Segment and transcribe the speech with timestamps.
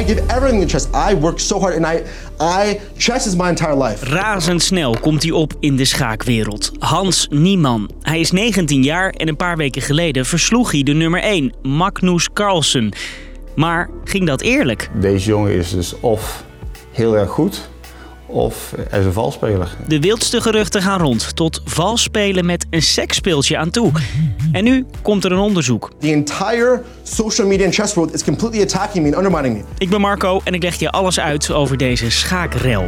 [0.00, 0.88] I give everything to chess.
[1.10, 2.02] I work so hard and I,
[2.40, 4.04] I chess is my entire life.
[4.04, 6.72] Razendsnel komt hij op in de schaakwereld.
[6.78, 7.90] Hans Niemann.
[8.00, 12.32] Hij is 19 jaar en een paar weken geleden versloeg hij de nummer 1, Magnus
[12.32, 12.92] Carlsen.
[13.54, 14.90] Maar ging dat eerlijk?
[15.00, 16.44] Deze jongen is dus of
[16.92, 17.68] heel erg goed
[18.26, 19.76] of is een valspeler.
[19.88, 23.92] De wildste geruchten gaan rond, tot valspelen met een seksspeeltje aan toe.
[24.52, 25.90] En nu komt er een onderzoek.
[26.00, 29.64] The entire social media and chess world is completely attacking me and undermining me.
[29.78, 32.84] Ik ben Marco en ik leg je alles uit over deze schaakrel.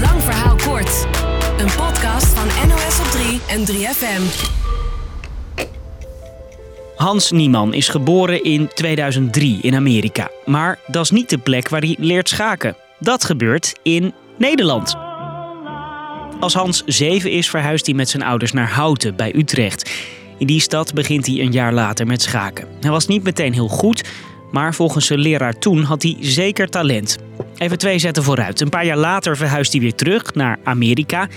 [0.00, 1.06] Lang verhaal kort.
[1.58, 4.52] Een podcast van NOS op 3 en 3FM.
[6.96, 10.30] Hans Niemann is geboren in 2003 in Amerika.
[10.44, 12.76] Maar dat is niet de plek waar hij leert schaken.
[12.98, 14.96] Dat gebeurt in Nederland.
[16.40, 19.90] Als Hans 7 is, verhuist hij met zijn ouders naar Houten bij Utrecht.
[20.38, 22.68] In die stad begint hij een jaar later met schaken.
[22.80, 24.04] Hij was niet meteen heel goed,
[24.50, 27.18] maar volgens zijn leraar toen had hij zeker talent.
[27.56, 28.60] Even twee zetten vooruit.
[28.60, 31.28] Een paar jaar later verhuist hij weer terug naar Amerika.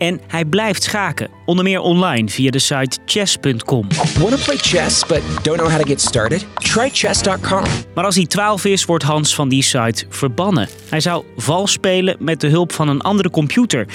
[0.00, 3.86] En hij blijft schaken, onder meer online via de site chess.com.
[4.18, 6.46] Want to play chess but don't know how to get started?
[6.54, 7.62] Try chess.com.
[7.94, 10.68] Maar als hij 12 is, wordt Hans van die site verbannen.
[10.88, 13.86] Hij zou vals spelen met de hulp van een andere computer.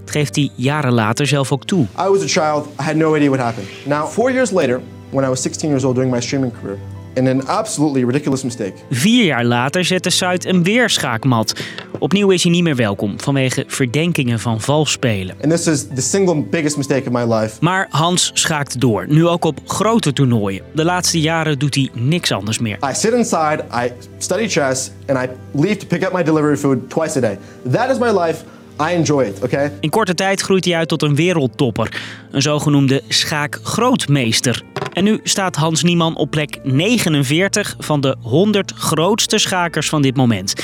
[0.00, 1.82] Dat geeft hij jaren later zelf ook toe.
[1.82, 3.68] I was a child, I had no idea what happened.
[3.84, 4.80] Now, four years later,
[5.10, 6.78] when I was 16 years old doing my streaming career,
[7.14, 8.72] in an absolutely ridiculous mistake.
[8.90, 11.54] Vier jaar later zet de site een weerschaakmat.
[11.98, 15.36] Opnieuw is hij niet meer welkom vanwege verdenkingen van vals spelen.
[15.42, 17.56] And this is the single biggest mistake of my life.
[17.60, 20.62] Maar Hans schaakt door, nu ook op grote toernooien.
[20.74, 22.78] De laatste jaren doet hij niks anders meer.
[22.90, 26.90] I sit inside, I study chess, and I leave to pick up my delivery food
[26.90, 27.38] twice a day.
[27.70, 28.44] That is my life.
[28.80, 29.72] I enjoy it, okay?
[29.80, 34.62] In korte tijd groeit hij uit tot een wereldtopper, een zogenoemde schaakgrootmeester.
[34.92, 40.16] En nu staat Hans Niemann op plek 49 van de 100 grootste schakers van dit
[40.16, 40.54] moment.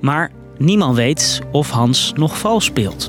[0.00, 3.08] Maar niemand weet of Hans nog vals speelt.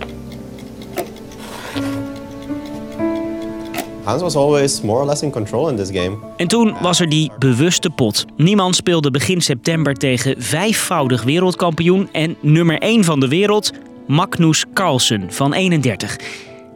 [4.03, 6.17] Hans was always more or less in control in this game.
[6.37, 8.25] En toen was er die bewuste pot.
[8.37, 13.71] Niemand speelde begin september tegen vijfvoudig wereldkampioen en nummer 1 van de wereld,
[14.07, 16.17] Magnus Carlsen van 31.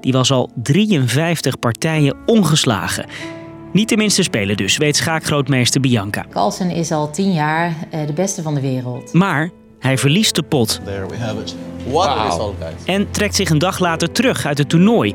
[0.01, 3.05] Die was al 53 partijen ongeslagen.
[3.73, 6.25] Niet de minste speler dus, weet schaakgrootmeester Bianca.
[6.29, 9.13] Carlsen is al tien jaar eh, de beste van de wereld.
[9.13, 9.49] Maar
[9.79, 11.55] hij verliest de pot There we have it.
[11.87, 12.73] What a result, guys.
[12.85, 15.13] en trekt zich een dag later terug uit het toernooi.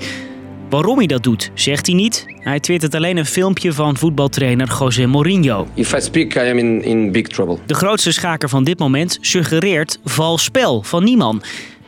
[0.70, 2.24] Waarom hij dat doet, zegt hij niet.
[2.28, 5.66] Hij twittert alleen een filmpje van voetbaltrainer José Mourinho.
[5.74, 7.58] If I speak, I am in, in big trouble.
[7.66, 11.42] De grootste schaker van dit moment suggereert vals spel van Niemann.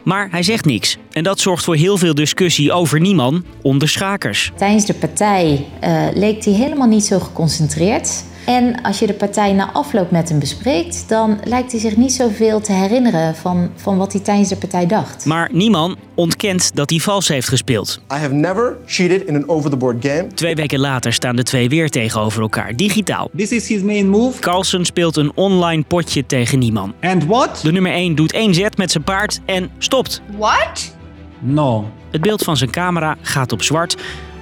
[0.04, 0.96] Maar hij zegt niks.
[1.10, 4.52] En dat zorgt voor heel veel discussie over Niemann onder schakers.
[4.56, 8.24] Tijdens de partij eh, leek hij helemaal niet zo geconcentreerd.
[8.46, 12.12] En als je de partij na afloop met hem bespreekt, dan lijkt hij zich niet
[12.12, 15.24] zoveel te herinneren van, van wat hij tijdens de partij dacht.
[15.24, 18.00] Maar Niemann ontkent dat hij vals heeft gespeeld.
[18.12, 20.26] I have never cheated in an over-the-board game.
[20.34, 23.30] Twee weken later staan de twee weer tegenover elkaar, digitaal.
[23.36, 24.40] This is his main move.
[24.40, 26.94] Carlsen speelt een online potje tegen Niemann.
[27.00, 27.60] And what?
[27.62, 30.22] De nummer 1 doet één zet met zijn paard en stopt.
[30.38, 30.96] What?
[31.38, 31.90] No.
[32.10, 33.96] Het beeld van zijn camera gaat op zwart.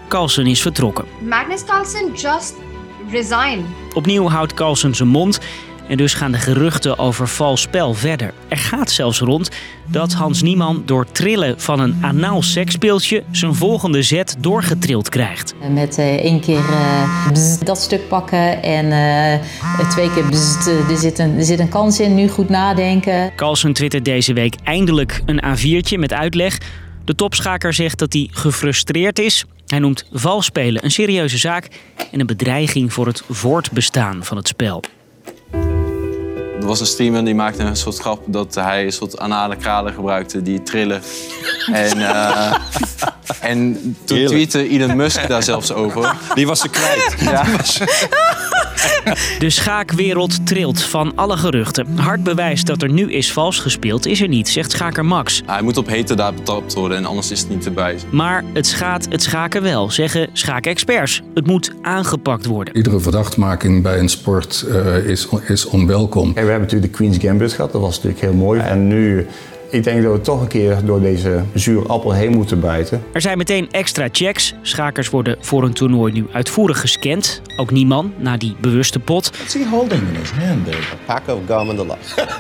[0.09, 1.05] Carlsen is vertrokken.
[1.29, 2.55] Magnus Carlsen just
[3.11, 3.65] resigned.
[3.95, 5.41] Opnieuw houdt Carlsen zijn mond.
[5.91, 8.33] En dus gaan de geruchten over vals spel verder.
[8.49, 9.51] Er gaat zelfs rond
[9.87, 15.55] dat Hans Niemann door trillen van een anaal seksspeeltje zijn volgende zet doorgetrild krijgt.
[15.71, 20.97] Met eh, één keer eh, bzz, dat stuk pakken en eh, twee keer bzz, er,
[20.97, 23.33] zit een, er zit een kans in, nu goed nadenken.
[23.37, 26.59] Carlsen twittert deze week eindelijk een A4'tje met uitleg.
[27.05, 29.45] De topschaker zegt dat hij gefrustreerd is.
[29.67, 31.69] Hij noemt valspelen een serieuze zaak
[32.13, 34.83] en een bedreiging voor het voortbestaan van het spel.
[36.61, 39.93] Er was een streamer die maakte een soort grap dat hij een soort anale kralen
[39.93, 41.03] gebruikte die trillen.
[41.73, 42.55] En, eh,
[43.51, 43.73] en
[44.05, 44.51] toen Heerlijk.
[44.51, 46.15] tweette Elon Musk daar zelfs over.
[46.35, 47.15] Die was ze kwijt.
[47.21, 47.45] Ja.
[49.39, 51.99] De schaakwereld trilt van alle geruchten.
[51.99, 55.43] Hard bewijs dat er nu is vals gespeeld is er niet, zegt schaker Max.
[55.47, 58.09] Hij moet op hete daad betrapt worden en anders is het niet te bewijzen.
[58.13, 61.23] Maar het schaadt het schaken wel, zeggen schaakexperts.
[61.35, 62.77] Het moet aangepakt worden.
[62.77, 66.25] Iedere verdachtmaking bij een sport eh, is, is onwelkom.
[66.25, 68.61] Kijk, we hebben natuurlijk de Queen's Gambit gehad, dat was natuurlijk heel mooi.
[68.61, 69.27] En nu,
[69.71, 73.03] ik denk dat we toch een keer door deze zure appel heen moeten bijten.
[73.13, 74.55] Er zijn meteen extra checks.
[74.63, 77.43] Schakers worden voor een toernooi nu uitvoerig gescand.
[77.57, 79.31] Ook Nieman, na die bewuste pot.
[79.37, 80.77] What's he holding in his hand there?
[80.77, 82.33] A pack of gum and the like.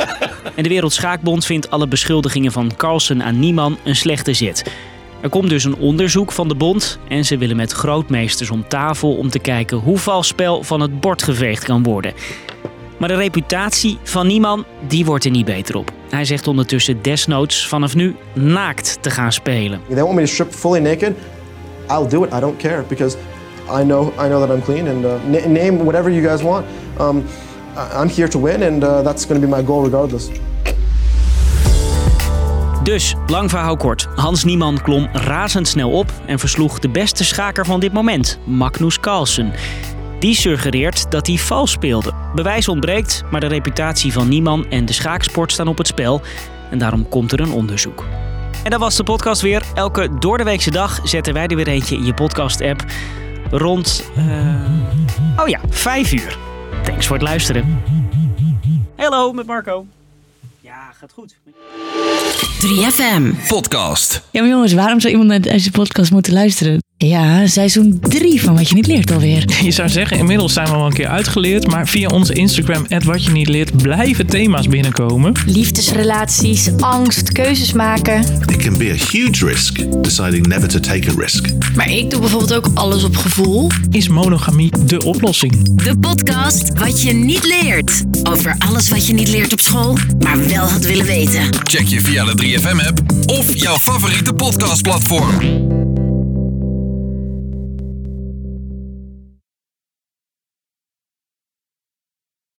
[0.55, 4.73] En de Wereldschaakbond vindt alle beschuldigingen van Carlsen aan Nieman een slechte zet.
[5.21, 9.17] Er komt dus een onderzoek van de bond en ze willen met grootmeesters om tafel
[9.17, 12.13] om te kijken hoe vals spel van het bord geveegd kan worden.
[13.01, 15.93] Maar de reputatie van Nieman, die wordt er niet beter op.
[16.11, 19.81] Hij zegt ondertussen desnoods vanaf nu naakt te gaan spelen.
[19.89, 21.13] They want me to strip fully naked.
[21.89, 22.33] I'll do it.
[22.35, 23.17] I don't care because
[23.81, 26.67] I know I know that I'm clean and uh, na- name whatever you guys want.
[27.01, 27.25] Um,
[28.01, 30.29] I'm here to win and uh, that's going to be my goal regardless.
[32.83, 34.09] Dus, lang verhaal kort.
[34.15, 39.53] Hans Niemann klom razendsnel op en versloeg de beste schaker van dit moment, Magnus Carlsen.
[40.21, 42.13] Die suggereert dat hij vals speelde.
[42.35, 46.21] Bewijs ontbreekt, maar de reputatie van Niemann en de schaaksport staan op het spel.
[46.71, 48.05] En daarom komt er een onderzoek.
[48.65, 49.63] En dat was de podcast weer.
[49.75, 52.85] Elke doordeweekse dag zetten wij er weer eentje in je podcast-app.
[53.51, 56.39] Rond, eh, oh ja, 5 uur.
[56.83, 57.83] Thanks voor het luisteren.
[58.97, 59.87] Hallo, met Marco.
[60.71, 61.37] Ja, gaat goed.
[62.61, 63.49] 3FM.
[63.49, 64.23] Podcast.
[64.31, 66.79] Ja, maar jongens, waarom zou iemand naar deze podcast moeten luisteren?
[66.97, 69.45] Ja, seizoen 3 van Wat Je Niet Leert alweer.
[69.63, 73.25] Je zou zeggen, inmiddels zijn we al een keer uitgeleerd, maar via onze Instagram, wat
[73.25, 75.33] je niet leert, blijven thema's binnenkomen.
[75.47, 78.21] Liefdesrelaties, angst, keuzes maken.
[78.47, 81.49] It can be a huge risk deciding never to take a risk.
[81.75, 83.71] Maar ik doe bijvoorbeeld ook alles op gevoel.
[83.91, 85.75] Is monogamie de oplossing?
[85.85, 88.05] De podcast Wat je niet leert.
[88.23, 91.49] Over alles wat je niet leert op school, maar wel had willen weten.
[91.63, 95.90] Check je via de 3FM app of jouw favoriete podcastplatform.